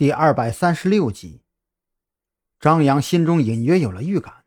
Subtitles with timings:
[0.00, 1.42] 第二百三十六集，
[2.58, 4.46] 张扬心中隐约有了预感，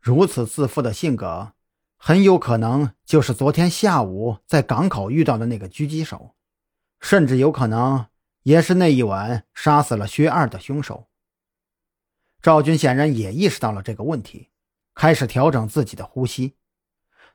[0.00, 1.52] 如此自负的性格，
[1.96, 6.34] 很有可能就是昨天下午在港口遇到的那个狙击手，
[6.98, 8.06] 甚至有可能
[8.42, 11.06] 也是那一晚杀死了薛二的凶手。
[12.42, 14.50] 赵军显然也意识到了这个问题，
[14.92, 16.56] 开始调整自己的呼吸。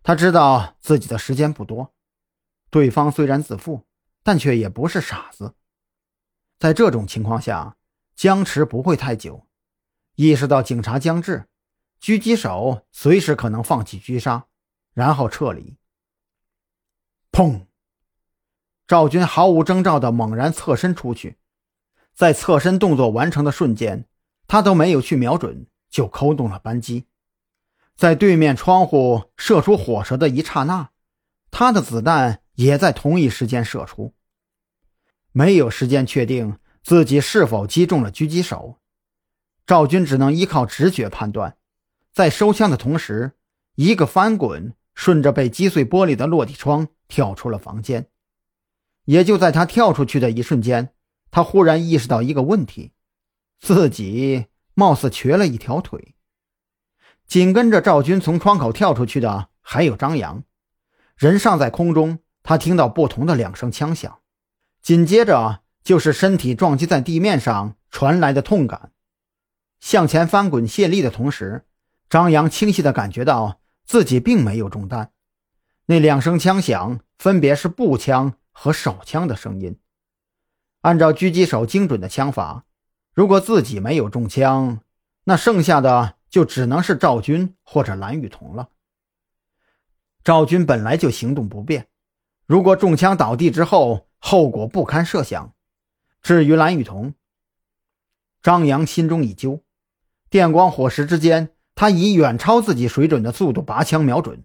[0.03, 1.93] 他知道自己的时间不多，
[2.69, 3.87] 对方虽然自负，
[4.23, 5.55] 但却也不是傻子。
[6.59, 7.77] 在这种情况下，
[8.15, 9.47] 僵持不会太久。
[10.15, 11.45] 意识到警察将至，
[12.01, 14.47] 狙击手随时可能放弃狙杀，
[14.93, 15.77] 然后撤离。
[17.31, 17.61] 砰！
[18.85, 21.37] 赵军毫无征兆的猛然侧身出去，
[22.13, 24.05] 在侧身动作完成的瞬间，
[24.45, 27.05] 他都没有去瞄准，就扣动了扳机。
[27.95, 30.89] 在对面窗户射出火舌的一刹那，
[31.51, 34.13] 他的子弹也在同一时间射出。
[35.31, 38.79] 没有时间确定自己是否击中了狙击手，
[39.67, 41.57] 赵军只能依靠直觉判断。
[42.11, 43.33] 在收枪的同时，
[43.75, 48.07] 一个翻滚，顺着被击碎玻璃的落地窗跳出了房间。
[49.05, 50.93] 也就在他跳出去的一瞬间，
[51.31, 52.91] 他忽然意识到一个问题：
[53.59, 56.15] 自己貌似瘸了一条腿。
[57.27, 60.43] 紧跟着赵军从窗口跳出去的还有张扬，
[61.15, 64.19] 人尚在空中，他听到不同的两声枪响。
[64.81, 68.91] 紧接着就是身体撞击在地面上传来的痛感，
[69.79, 71.65] 向前翻滚卸力的同时，
[72.09, 75.11] 张扬清晰地感觉到自己并没有中弹。
[75.85, 79.79] 那两声枪响分别是步枪和手枪的声音。
[80.81, 82.65] 按照狙击手精准的枪法，
[83.13, 84.81] 如果自己没有中枪，
[85.25, 88.69] 那剩下的就只能是赵军或者蓝雨桐了。
[90.23, 91.87] 赵军本来就行动不便，
[92.45, 95.53] 如果中枪倒地之后，后果不堪设想。
[96.21, 97.13] 至于蓝雨桐，
[98.43, 99.63] 张扬心中已揪。
[100.29, 104.43] 电光火石之间，他以远超自己水准的速度拔枪瞄准，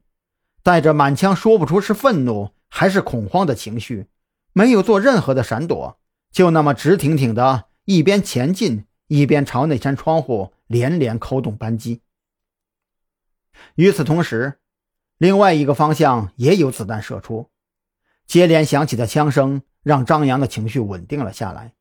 [0.63, 4.07] 带着满腔说不出是愤怒还是恐慌的情绪，
[4.53, 5.99] 没有做任何的闪躲，
[6.31, 12.01] 就那么直挺挺的一边前进，一边朝那扇窗户连连扣动扳机。
[13.75, 14.61] 与此同时，
[15.19, 17.51] 另外一个方向也有子弹射出。
[18.27, 21.75] 接连响起的枪声让张扬的情绪稳定了下来。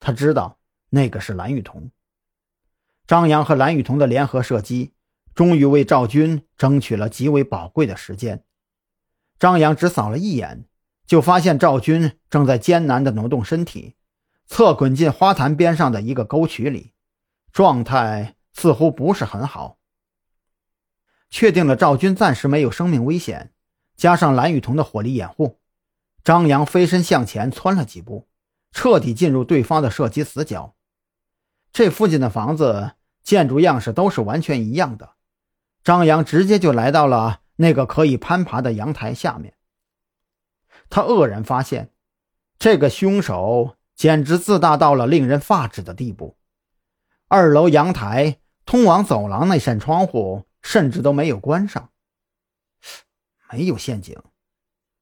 [0.00, 0.58] 他知道
[0.90, 1.90] 那个是蓝雨桐。
[3.06, 4.92] 张扬和蓝雨桐的联合射击，
[5.34, 8.44] 终于为赵军争取了极为宝贵的时间。
[9.38, 10.66] 张扬只扫了一眼，
[11.06, 13.94] 就发现赵军正在艰难地挪动身体，
[14.46, 16.92] 侧滚进花坛边上的一个沟渠里，
[17.52, 19.78] 状态似乎不是很好。
[21.30, 23.52] 确定了赵军暂时没有生命危险，
[23.96, 25.60] 加上蓝雨桐的火力掩护。
[26.28, 28.28] 张扬飞身向前窜了几步，
[28.70, 30.76] 彻底进入对方的射击死角。
[31.72, 35.14] 这附近的房子建筑样式都是完全一样的。
[35.82, 39.54] 张扬直接就来到了那个可以攀爬的阳台下面。
[40.90, 41.94] 他愕然发现，
[42.58, 46.36] 这个凶手简直自大到了令人发指的地步。
[47.28, 51.88] 二楼阳台通往走廊那扇窗户甚至都没有关上，
[53.50, 54.14] 没有陷阱。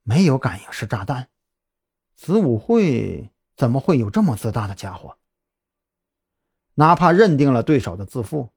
[0.08, 1.26] 没有感应式炸弹，
[2.14, 5.18] 子午会怎么会有这么自大的家伙？
[6.74, 8.50] 哪怕认定了对手的自负，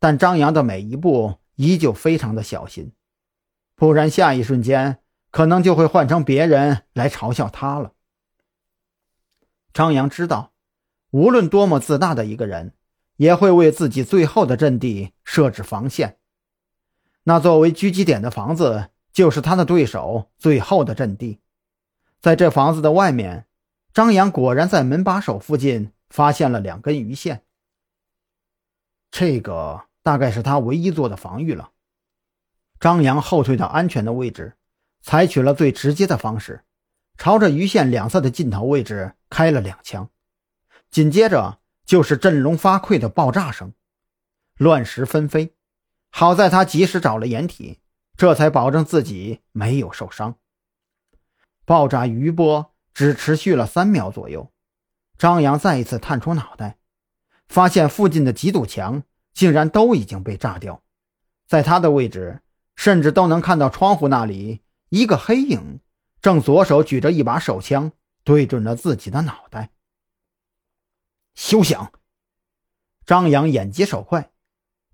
[0.00, 2.90] 但张扬的每一步依旧非常的小心，
[3.76, 4.98] 不然下一瞬间
[5.30, 7.92] 可能就会换成别人来嘲笑他了。
[9.72, 10.52] 张扬知道，
[11.12, 12.74] 无论多么自大的一个人，
[13.18, 16.18] 也会为自己最后的阵地设置防线。
[17.22, 18.90] 那作为狙击点的房子。
[19.18, 21.40] 就是他的对手最后的阵地，
[22.20, 23.46] 在这房子的外面，
[23.92, 27.42] 张扬果然在门把手附近发现了两根鱼线。
[29.10, 31.72] 这个大概是他唯一做的防御了。
[32.78, 34.54] 张扬后退到安全的位置，
[35.00, 36.62] 采取了最直接的方式，
[37.16, 40.08] 朝着鱼线两侧的尽头位置开了两枪，
[40.92, 43.72] 紧接着就是振聋发聩的爆炸声，
[44.58, 45.56] 乱石纷飞。
[46.08, 47.80] 好在他及时找了掩体。
[48.18, 50.34] 这才保证自己没有受伤。
[51.64, 54.50] 爆炸余波只持续了三秒左右，
[55.16, 56.78] 张扬再一次探出脑袋，
[57.46, 60.82] 发现附近的几堵墙竟然都已经被炸掉，
[61.46, 62.42] 在他的位置，
[62.74, 65.78] 甚至都能看到窗户那里一个黑影，
[66.20, 67.92] 正左手举着一把手枪，
[68.24, 69.70] 对准了自己的脑袋。
[71.36, 71.92] 休想！
[73.06, 74.32] 张扬眼疾手快，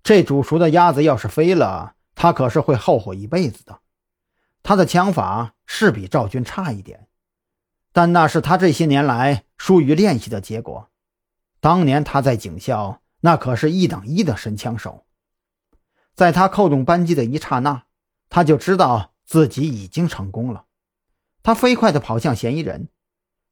[0.03, 1.94] 这煮熟的鸭子要是飞了。
[2.15, 3.81] 他可是会后悔一辈子的。
[4.63, 7.07] 他的枪法是比赵军差一点，
[7.91, 10.89] 但那是他这些年来疏于练习的结果。
[11.59, 15.05] 当年他在警校那可是一等一的神枪手。
[16.13, 17.83] 在他扣动扳机的一刹那，
[18.29, 20.65] 他就知道自己已经成功了。
[21.43, 22.89] 他飞快地跑向嫌疑人，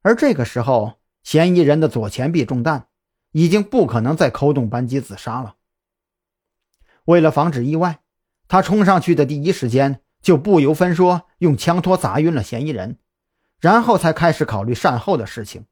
[0.01, 2.88] 而这个时候，嫌疑人的左前臂中弹，
[3.31, 5.56] 已经不可能再扣动扳机自杀了。
[7.06, 8.00] 为了防止意外，
[8.53, 12.97] 他冲上去的第一时间就不由分说用枪托砸晕了嫌疑人，
[13.59, 15.65] 然后才开始考虑善后的事情。